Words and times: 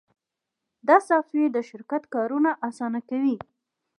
دا 0.87 0.97
سافټویر 1.07 1.49
د 1.53 1.57
شرکت 1.69 2.03
کارونه 2.15 2.51
اسانه 2.67 2.99
کوي. 3.09 3.35